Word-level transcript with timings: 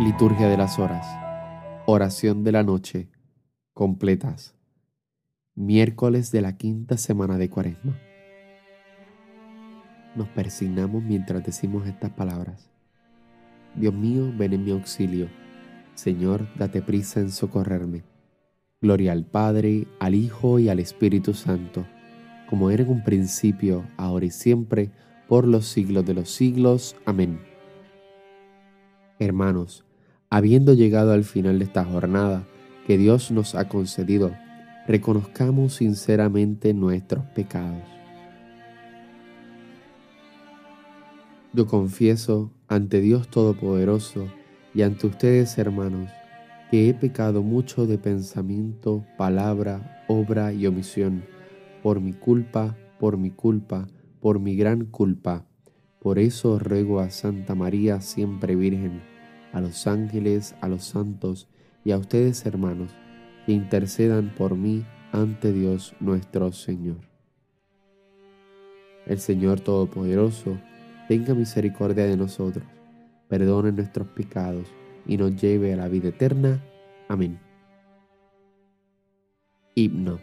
Liturgia 0.00 0.46
de 0.48 0.56
las 0.56 0.78
Horas. 0.78 1.04
Oración 1.84 2.44
de 2.44 2.52
la 2.52 2.62
Noche. 2.62 3.08
Completas. 3.74 4.54
Miércoles 5.56 6.30
de 6.30 6.40
la 6.40 6.56
quinta 6.56 6.96
semana 6.96 7.36
de 7.36 7.50
Cuaresma. 7.50 7.98
Nos 10.14 10.28
persignamos 10.28 11.02
mientras 11.02 11.44
decimos 11.44 11.84
estas 11.88 12.12
palabras. 12.12 12.70
Dios 13.74 13.92
mío, 13.92 14.32
ven 14.38 14.52
en 14.52 14.64
mi 14.64 14.70
auxilio. 14.70 15.28
Señor, 15.94 16.46
date 16.56 16.80
prisa 16.80 17.18
en 17.18 17.32
socorrerme. 17.32 18.04
Gloria 18.80 19.10
al 19.10 19.24
Padre, 19.24 19.88
al 19.98 20.14
Hijo 20.14 20.60
y 20.60 20.68
al 20.68 20.78
Espíritu 20.78 21.34
Santo, 21.34 21.84
como 22.48 22.70
era 22.70 22.84
en 22.84 22.90
un 22.90 23.02
principio, 23.02 23.84
ahora 23.96 24.26
y 24.26 24.30
siempre, 24.30 24.92
por 25.26 25.44
los 25.44 25.66
siglos 25.66 26.06
de 26.06 26.14
los 26.14 26.30
siglos. 26.30 26.94
Amén. 27.04 27.57
Hermanos, 29.18 29.84
habiendo 30.30 30.74
llegado 30.74 31.12
al 31.12 31.24
final 31.24 31.58
de 31.58 31.64
esta 31.64 31.84
jornada 31.84 32.46
que 32.86 32.96
Dios 32.96 33.30
nos 33.30 33.54
ha 33.54 33.68
concedido, 33.68 34.32
reconozcamos 34.86 35.74
sinceramente 35.74 36.72
nuestros 36.72 37.24
pecados. 37.34 37.82
Yo 41.52 41.66
confieso 41.66 42.52
ante 42.68 43.00
Dios 43.00 43.28
Todopoderoso 43.28 44.28
y 44.74 44.82
ante 44.82 45.06
ustedes, 45.06 45.58
hermanos, 45.58 46.10
que 46.70 46.88
he 46.88 46.94
pecado 46.94 47.42
mucho 47.42 47.86
de 47.86 47.98
pensamiento, 47.98 49.04
palabra, 49.16 50.04
obra 50.08 50.52
y 50.52 50.66
omisión, 50.66 51.24
por 51.82 52.00
mi 52.00 52.12
culpa, 52.12 52.76
por 53.00 53.16
mi 53.16 53.30
culpa, 53.30 53.88
por 54.20 54.38
mi 54.38 54.56
gran 54.56 54.84
culpa. 54.84 55.46
Por 56.00 56.18
eso 56.18 56.58
ruego 56.58 57.00
a 57.00 57.10
Santa 57.10 57.54
María, 57.54 58.00
siempre 58.00 58.54
Virgen, 58.54 59.02
a 59.52 59.60
los 59.60 59.86
ángeles, 59.86 60.54
a 60.60 60.68
los 60.68 60.84
santos 60.84 61.48
y 61.84 61.92
a 61.92 61.98
ustedes 61.98 62.44
hermanos, 62.46 62.90
que 63.46 63.52
intercedan 63.52 64.34
por 64.36 64.56
mí 64.56 64.84
ante 65.12 65.52
Dios 65.52 65.94
nuestro 66.00 66.52
Señor. 66.52 66.98
El 69.06 69.18
Señor 69.18 69.60
Todopoderoso 69.60 70.58
tenga 71.08 71.34
misericordia 71.34 72.04
de 72.04 72.16
nosotros, 72.16 72.64
perdone 73.28 73.72
nuestros 73.72 74.06
pecados 74.08 74.68
y 75.06 75.16
nos 75.16 75.34
lleve 75.40 75.72
a 75.72 75.76
la 75.76 75.88
vida 75.88 76.08
eterna. 76.08 76.62
Amén. 77.08 77.38
Himno. 79.74 80.18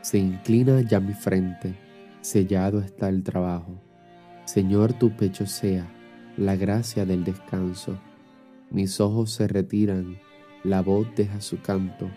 Se 0.00 0.18
inclina 0.18 0.80
ya 0.80 0.98
mi 0.98 1.14
frente, 1.14 1.74
sellado 2.20 2.80
está 2.80 3.08
el 3.08 3.22
trabajo. 3.22 3.80
Señor, 4.44 4.92
tu 4.94 5.10
pecho 5.16 5.46
sea 5.46 5.88
la 6.36 6.56
gracia 6.56 7.06
del 7.06 7.24
descanso. 7.24 7.98
Mis 8.70 9.00
ojos 9.00 9.30
se 9.30 9.46
retiran, 9.46 10.18
la 10.64 10.82
voz 10.82 11.06
deja 11.14 11.40
su 11.40 11.60
canto, 11.60 12.10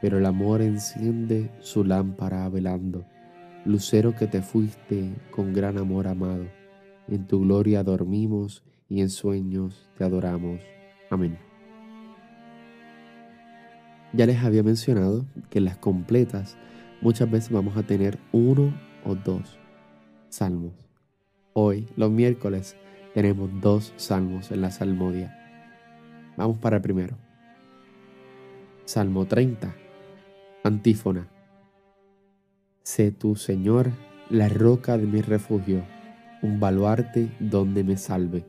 pero 0.00 0.18
el 0.18 0.26
amor 0.26 0.62
enciende 0.62 1.50
su 1.60 1.84
lámpara 1.84 2.48
velando. 2.48 3.04
Lucero 3.64 4.14
que 4.14 4.26
te 4.26 4.42
fuiste 4.42 5.12
con 5.30 5.52
gran 5.52 5.78
amor 5.78 6.06
amado, 6.06 6.46
en 7.08 7.26
tu 7.26 7.40
gloria 7.40 7.82
dormimos 7.82 8.62
y 8.88 9.00
en 9.00 9.10
sueños 9.10 9.88
te 9.98 10.04
adoramos. 10.04 10.60
Amén. 11.10 11.38
Ya 14.12 14.26
les 14.26 14.42
había 14.42 14.62
mencionado 14.62 15.26
que 15.50 15.58
en 15.58 15.64
las 15.64 15.76
completas 15.76 16.56
muchas 17.00 17.30
veces 17.30 17.50
vamos 17.50 17.76
a 17.76 17.82
tener 17.82 18.18
uno 18.32 18.72
o 19.04 19.14
dos 19.14 19.58
salmos. 20.28 20.72
Hoy, 21.52 21.88
los 21.96 22.10
miércoles, 22.10 22.76
tenemos 23.16 23.48
dos 23.62 23.94
salmos 23.96 24.50
en 24.50 24.60
la 24.60 24.70
salmodia. 24.70 25.34
Vamos 26.36 26.58
para 26.58 26.76
el 26.76 26.82
primero. 26.82 27.16
Salmo 28.84 29.24
30. 29.24 29.74
Antífona. 30.62 31.26
Sé 32.82 33.12
tú, 33.12 33.34
Señor, 33.34 33.90
la 34.28 34.50
roca 34.50 34.98
de 34.98 35.06
mi 35.06 35.22
refugio, 35.22 35.82
un 36.42 36.60
baluarte 36.60 37.30
donde 37.40 37.84
me 37.84 37.96
salve. 37.96 38.44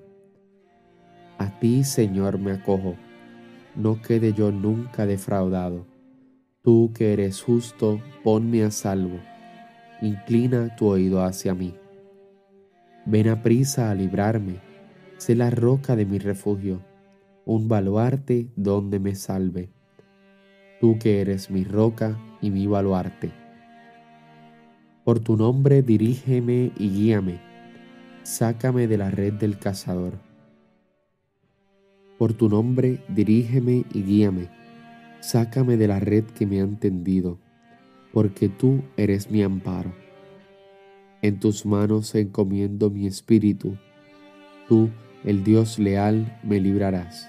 A 1.37 1.57
ti, 1.59 1.85
Señor, 1.85 2.37
me 2.37 2.51
acojo, 2.51 2.97
no 3.73 4.01
quede 4.01 4.33
yo 4.33 4.51
nunca 4.51 5.05
defraudado. 5.05 5.85
Tú 6.61 6.91
que 6.93 7.13
eres 7.13 7.41
justo, 7.41 8.01
ponme 8.21 8.65
a 8.65 8.71
salvo, 8.71 9.21
inclina 10.01 10.75
tu 10.75 10.87
oído 10.87 11.23
hacia 11.23 11.53
mí. 11.53 11.73
Ven 13.09 13.29
a 13.29 13.41
prisa 13.41 13.89
a 13.89 13.95
librarme, 13.95 14.59
sé 15.15 15.33
la 15.33 15.49
roca 15.49 15.95
de 15.95 16.05
mi 16.05 16.19
refugio, 16.19 16.81
un 17.45 17.69
baluarte 17.69 18.49
donde 18.57 18.99
me 18.99 19.15
salve. 19.15 19.69
Tú 20.81 20.99
que 20.99 21.21
eres 21.21 21.49
mi 21.49 21.63
roca 21.63 22.17
y 22.41 22.51
mi 22.51 22.67
baluarte. 22.67 23.31
Por 25.05 25.21
tu 25.21 25.37
nombre 25.37 25.83
dirígeme 25.83 26.73
y 26.77 26.89
guíame, 26.89 27.39
sácame 28.23 28.87
de 28.87 28.97
la 28.97 29.09
red 29.09 29.31
del 29.35 29.57
cazador. 29.57 30.19
Por 32.17 32.33
tu 32.33 32.49
nombre 32.49 33.05
dirígeme 33.07 33.85
y 33.93 34.03
guíame, 34.03 34.49
sácame 35.21 35.77
de 35.77 35.87
la 35.87 36.01
red 36.01 36.25
que 36.25 36.45
me 36.45 36.59
han 36.59 36.77
tendido, 36.77 37.39
porque 38.11 38.49
tú 38.49 38.83
eres 38.97 39.31
mi 39.31 39.43
amparo. 39.43 40.06
En 41.21 41.39
tus 41.39 41.65
manos 41.65 42.13
encomiendo 42.15 42.89
mi 42.89 43.07
espíritu. 43.07 43.77
Tú, 44.67 44.89
el 45.23 45.43
Dios 45.43 45.79
leal, 45.79 46.39
me 46.43 46.59
librarás. 46.59 47.27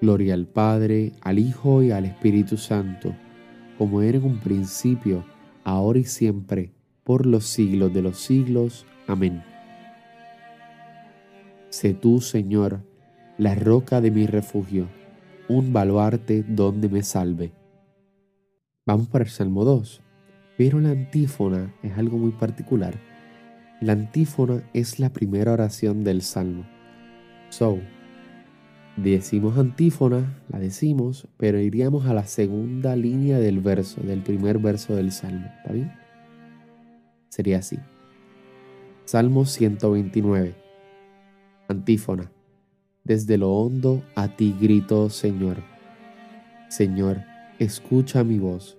Gloria 0.00 0.34
al 0.34 0.46
Padre, 0.46 1.12
al 1.20 1.38
Hijo 1.38 1.82
y 1.82 1.90
al 1.90 2.06
Espíritu 2.06 2.56
Santo, 2.56 3.14
como 3.78 4.02
era 4.02 4.18
en 4.18 4.24
un 4.24 4.38
principio, 4.38 5.24
ahora 5.64 6.00
y 6.00 6.04
siempre, 6.04 6.72
por 7.04 7.26
los 7.26 7.44
siglos 7.44 7.92
de 7.92 8.02
los 8.02 8.18
siglos. 8.18 8.86
Amén. 9.06 9.42
Sé 11.68 11.94
tú, 11.94 12.20
Señor, 12.20 12.80
la 13.38 13.54
roca 13.54 14.00
de 14.00 14.10
mi 14.10 14.26
refugio, 14.26 14.88
un 15.48 15.72
baluarte 15.72 16.42
donde 16.42 16.88
me 16.88 17.02
salve. 17.02 17.52
Vamos 18.84 19.08
para 19.08 19.24
el 19.24 19.30
Salmo 19.30 19.64
2. 19.64 20.02
Pero 20.62 20.78
la 20.78 20.90
antífona 20.90 21.74
es 21.82 21.98
algo 21.98 22.18
muy 22.18 22.30
particular. 22.30 22.94
La 23.80 23.94
antífona 23.94 24.62
es 24.72 25.00
la 25.00 25.12
primera 25.12 25.54
oración 25.54 26.04
del 26.04 26.22
salmo. 26.22 26.64
So, 27.48 27.80
decimos 28.96 29.58
antífona, 29.58 30.40
la 30.48 30.60
decimos, 30.60 31.26
pero 31.36 31.58
iríamos 31.58 32.06
a 32.06 32.14
la 32.14 32.26
segunda 32.26 32.94
línea 32.94 33.40
del 33.40 33.58
verso, 33.58 34.02
del 34.02 34.20
primer 34.22 34.60
verso 34.60 34.94
del 34.94 35.10
salmo. 35.10 35.50
¿Está 35.56 35.72
bien? 35.72 35.92
Sería 37.28 37.58
así. 37.58 37.80
Salmo 39.04 39.46
129. 39.46 40.54
Antífona. 41.66 42.30
Desde 43.02 43.36
lo 43.36 43.50
hondo 43.50 44.04
a 44.14 44.28
ti 44.36 44.54
grito, 44.60 45.10
Señor. 45.10 45.56
Señor, 46.68 47.24
escucha 47.58 48.22
mi 48.22 48.38
voz 48.38 48.78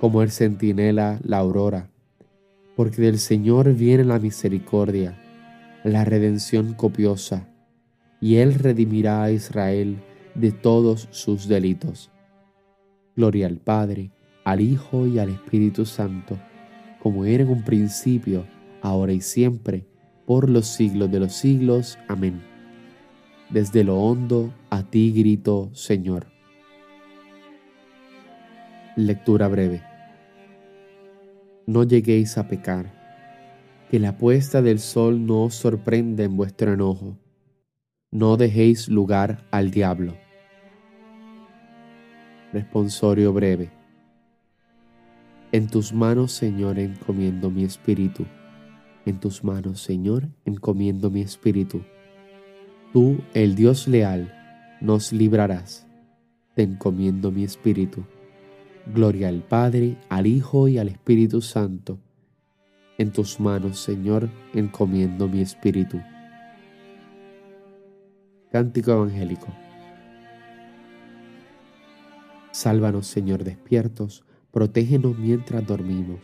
como 0.00 0.22
el 0.22 0.30
centinela 0.30 1.18
la 1.24 1.38
aurora, 1.38 1.90
porque 2.76 3.02
del 3.02 3.18
Señor 3.18 3.72
viene 3.74 4.04
la 4.04 4.18
misericordia, 4.18 5.18
la 5.84 6.04
redención 6.04 6.74
copiosa, 6.74 7.48
y 8.20 8.36
Él 8.36 8.54
redimirá 8.54 9.22
a 9.22 9.30
Israel 9.30 9.96
de 10.34 10.52
todos 10.52 11.08
sus 11.10 11.48
delitos. 11.48 12.10
Gloria 13.16 13.46
al 13.46 13.56
Padre, 13.56 14.10
al 14.44 14.60
Hijo 14.60 15.06
y 15.06 15.18
al 15.18 15.30
Espíritu 15.30 15.86
Santo, 15.86 16.38
como 17.02 17.24
era 17.24 17.44
en 17.44 17.50
un 17.50 17.62
principio, 17.62 18.46
ahora 18.82 19.12
y 19.12 19.20
siempre, 19.20 19.86
por 20.26 20.50
los 20.50 20.66
siglos 20.66 21.10
de 21.10 21.20
los 21.20 21.32
siglos. 21.32 21.98
Amén. 22.08 22.42
Desde 23.48 23.84
lo 23.84 23.96
hondo 23.96 24.52
a 24.70 24.82
ti 24.82 25.12
grito, 25.12 25.70
Señor. 25.72 26.26
Lectura 28.96 29.46
breve. 29.48 29.82
No 31.66 31.82
lleguéis 31.82 32.38
a 32.38 32.46
pecar, 32.46 32.92
que 33.90 33.98
la 33.98 34.16
puesta 34.16 34.62
del 34.62 34.78
sol 34.78 35.26
no 35.26 35.42
os 35.42 35.56
sorprenda 35.56 36.22
en 36.22 36.36
vuestro 36.36 36.72
enojo. 36.72 37.18
No 38.12 38.36
dejéis 38.36 38.88
lugar 38.88 39.44
al 39.50 39.72
diablo. 39.72 40.16
Responsorio 42.52 43.32
breve. 43.32 43.72
En 45.50 45.66
tus 45.66 45.92
manos, 45.92 46.30
Señor, 46.30 46.78
encomiendo 46.78 47.50
mi 47.50 47.64
espíritu. 47.64 48.26
En 49.04 49.18
tus 49.18 49.42
manos, 49.42 49.80
Señor, 49.80 50.28
encomiendo 50.44 51.10
mi 51.10 51.22
espíritu. 51.22 51.82
Tú, 52.92 53.18
el 53.34 53.56
Dios 53.56 53.88
leal, 53.88 54.32
nos 54.80 55.12
librarás. 55.12 55.84
Te 56.54 56.62
encomiendo 56.62 57.32
mi 57.32 57.42
espíritu. 57.42 58.04
Gloria 58.94 59.28
al 59.28 59.42
Padre, 59.42 59.96
al 60.08 60.28
Hijo 60.28 60.68
y 60.68 60.78
al 60.78 60.86
Espíritu 60.86 61.42
Santo. 61.42 61.98
En 62.98 63.10
tus 63.10 63.40
manos, 63.40 63.80
Señor, 63.80 64.30
encomiendo 64.54 65.28
mi 65.28 65.40
espíritu. 65.40 66.00
Cántico 68.52 68.92
Evangélico. 68.92 69.48
Sálvanos, 72.52 73.08
Señor, 73.08 73.42
despiertos, 73.42 74.24
protégenos 74.52 75.18
mientras 75.18 75.66
dormimos, 75.66 76.20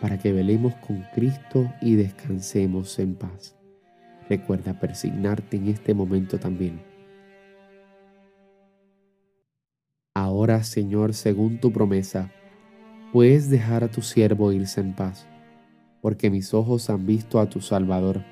para 0.00 0.18
que 0.18 0.32
velemos 0.32 0.74
con 0.76 1.04
Cristo 1.14 1.70
y 1.82 1.96
descansemos 1.96 2.98
en 2.98 3.14
paz. 3.14 3.54
Recuerda 4.28 4.80
persignarte 4.80 5.58
en 5.58 5.68
este 5.68 5.92
momento 5.92 6.38
también. 6.38 6.95
Ahora, 10.16 10.64
Señor, 10.64 11.12
según 11.12 11.60
tu 11.60 11.72
promesa, 11.72 12.32
puedes 13.12 13.50
dejar 13.50 13.84
a 13.84 13.90
tu 13.90 14.00
siervo 14.00 14.50
irse 14.50 14.80
en 14.80 14.94
paz, 14.94 15.26
porque 16.00 16.30
mis 16.30 16.54
ojos 16.54 16.88
han 16.88 17.04
visto 17.04 17.38
a 17.38 17.50
tu 17.50 17.60
Salvador, 17.60 18.24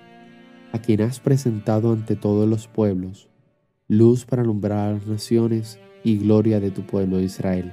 a 0.72 0.78
quien 0.78 1.02
has 1.02 1.20
presentado 1.20 1.92
ante 1.92 2.16
todos 2.16 2.48
los 2.48 2.68
pueblos, 2.68 3.28
luz 3.86 4.24
para 4.24 4.40
alumbrar 4.40 4.78
a 4.78 4.92
las 4.94 5.06
naciones 5.06 5.78
y 6.04 6.16
gloria 6.16 6.58
de 6.58 6.70
tu 6.70 6.86
pueblo 6.86 7.20
Israel. 7.20 7.70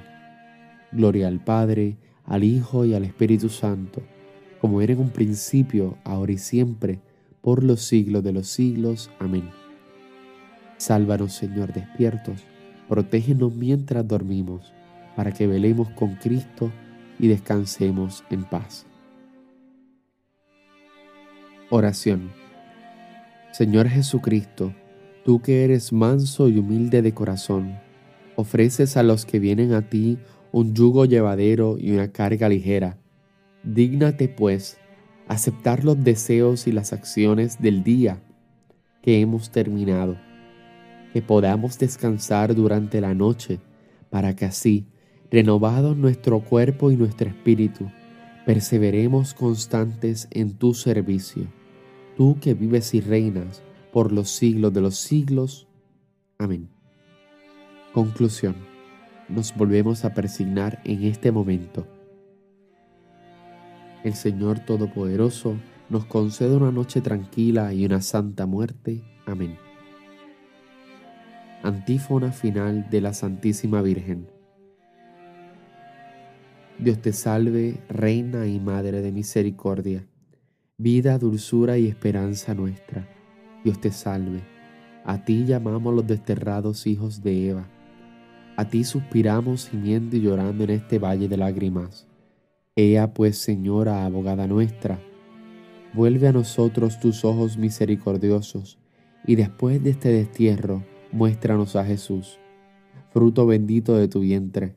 Gloria 0.92 1.26
al 1.26 1.42
Padre, 1.42 1.96
al 2.26 2.44
Hijo 2.44 2.84
y 2.84 2.92
al 2.92 3.04
Espíritu 3.04 3.48
Santo, 3.48 4.02
como 4.60 4.82
era 4.82 4.92
en 4.92 5.00
un 5.00 5.08
principio, 5.08 5.96
ahora 6.04 6.32
y 6.32 6.38
siempre, 6.38 7.00
por 7.40 7.64
los 7.64 7.80
siglos 7.80 8.22
de 8.22 8.32
los 8.34 8.46
siglos. 8.46 9.10
Amén. 9.18 9.48
Sálvanos, 10.76 11.32
Señor, 11.32 11.72
despiertos, 11.72 12.44
protégenos 12.88 13.54
mientras 13.54 14.06
dormimos, 14.06 14.72
para 15.16 15.32
que 15.32 15.46
velemos 15.46 15.90
con 15.90 16.14
Cristo 16.16 16.70
y 17.18 17.28
descansemos 17.28 18.24
en 18.30 18.44
paz. 18.44 18.86
Oración. 21.70 22.30
Señor 23.52 23.88
Jesucristo, 23.88 24.74
tú 25.24 25.40
que 25.40 25.64
eres 25.64 25.92
manso 25.92 26.48
y 26.48 26.58
humilde 26.58 27.02
de 27.02 27.14
corazón, 27.14 27.78
ofreces 28.36 28.96
a 28.96 29.02
los 29.02 29.24
que 29.24 29.38
vienen 29.38 29.72
a 29.72 29.82
ti 29.82 30.18
un 30.52 30.74
yugo 30.74 31.04
llevadero 31.04 31.78
y 31.78 31.92
una 31.92 32.12
carga 32.12 32.48
ligera. 32.48 32.98
Dígnate, 33.62 34.28
pues, 34.28 34.78
aceptar 35.28 35.84
los 35.84 36.02
deseos 36.02 36.66
y 36.66 36.72
las 36.72 36.92
acciones 36.92 37.60
del 37.60 37.82
día 37.82 38.22
que 39.02 39.20
hemos 39.20 39.50
terminado, 39.50 40.16
que 41.12 41.22
podamos 41.22 41.78
descansar 41.78 42.54
durante 42.54 43.00
la 43.00 43.14
noche, 43.14 43.60
para 44.10 44.34
que 44.34 44.44
así, 44.44 44.86
renovado 45.30 45.94
nuestro 45.94 46.40
cuerpo 46.40 46.90
y 46.90 46.96
nuestro 46.96 47.28
espíritu, 47.28 47.90
perseveremos 48.46 49.34
constantes 49.34 50.28
en 50.30 50.54
tu 50.54 50.74
servicio, 50.74 51.46
tú 52.16 52.38
que 52.40 52.54
vives 52.54 52.94
y 52.94 53.00
reinas 53.00 53.62
por 53.92 54.12
los 54.12 54.30
siglos 54.30 54.72
de 54.72 54.80
los 54.80 54.96
siglos. 54.96 55.68
Amén. 56.38 56.68
Conclusión. 57.92 58.56
Nos 59.28 59.54
volvemos 59.54 60.04
a 60.04 60.14
persignar 60.14 60.80
en 60.84 61.04
este 61.04 61.30
momento. 61.30 61.86
El 64.02 64.14
Señor 64.14 64.60
Todopoderoso 64.60 65.56
nos 65.88 66.06
concede 66.06 66.56
una 66.56 66.72
noche 66.72 67.00
tranquila 67.00 67.72
y 67.72 67.84
una 67.84 68.00
santa 68.00 68.46
muerte. 68.46 69.02
Amén. 69.26 69.61
Antífona 71.62 72.32
final 72.32 72.88
de 72.90 73.00
la 73.00 73.14
Santísima 73.14 73.82
Virgen. 73.82 74.28
Dios 76.78 77.00
te 77.00 77.12
salve, 77.12 77.78
Reina 77.88 78.46
y 78.46 78.58
Madre 78.58 79.02
de 79.02 79.12
Misericordia, 79.12 80.06
vida, 80.78 81.18
dulzura 81.18 81.78
y 81.78 81.86
esperanza 81.86 82.54
nuestra. 82.54 83.08
Dios 83.64 83.80
te 83.80 83.92
salve. 83.92 84.40
A 85.04 85.24
ti 85.24 85.44
llamamos 85.44 85.94
los 85.94 86.06
desterrados 86.06 86.86
hijos 86.86 87.22
de 87.22 87.50
Eva 87.50 87.68
a 88.54 88.66
ti 88.66 88.84
suspiramos 88.84 89.70
gimiendo 89.70 90.14
y 90.16 90.20
llorando 90.20 90.64
en 90.64 90.70
este 90.70 90.98
valle 90.98 91.26
de 91.26 91.38
lágrimas. 91.38 92.06
Ea 92.76 93.14
pues, 93.14 93.38
Señora, 93.38 94.04
abogada 94.04 94.46
nuestra, 94.46 95.00
vuelve 95.94 96.28
a 96.28 96.32
nosotros 96.32 97.00
tus 97.00 97.24
ojos 97.24 97.56
misericordiosos, 97.56 98.78
y 99.26 99.36
después 99.36 99.82
de 99.82 99.90
este 99.90 100.10
destierro, 100.10 100.84
muéstranos 101.12 101.76
a 101.76 101.84
Jesús, 101.84 102.38
fruto 103.10 103.46
bendito 103.46 103.96
de 103.96 104.08
tu 104.08 104.20
vientre, 104.20 104.74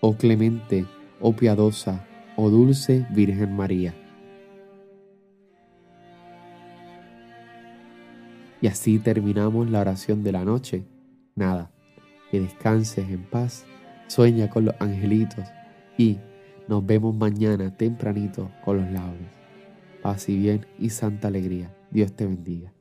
oh 0.00 0.14
clemente, 0.14 0.86
oh 1.20 1.34
piadosa, 1.34 2.06
oh 2.36 2.50
dulce 2.50 3.06
Virgen 3.10 3.54
María. 3.54 3.94
Y 8.60 8.66
así 8.66 8.98
terminamos 8.98 9.70
la 9.70 9.80
oración 9.80 10.22
de 10.22 10.32
la 10.32 10.44
noche. 10.44 10.86
Nada 11.34 11.70
que 12.30 12.40
descanses 12.40 13.08
en 13.10 13.22
paz, 13.22 13.64
sueña 14.08 14.50
con 14.50 14.64
los 14.64 14.74
angelitos 14.80 15.44
y 15.96 16.18
nos 16.66 16.84
vemos 16.84 17.14
mañana 17.14 17.76
tempranito 17.76 18.50
con 18.64 18.78
los 18.78 18.90
lauros. 18.90 19.28
Paz 20.02 20.28
y 20.28 20.38
bien 20.38 20.66
y 20.78 20.90
santa 20.90 21.28
alegría. 21.28 21.72
Dios 21.90 22.12
te 22.12 22.26
bendiga. 22.26 22.73